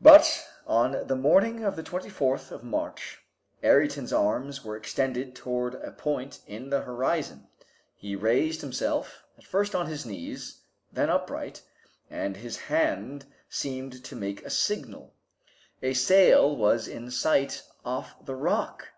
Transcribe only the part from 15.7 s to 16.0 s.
A